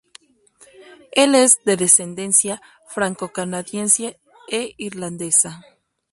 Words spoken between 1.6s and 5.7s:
de descendencia franco-canadiense e irlandesa.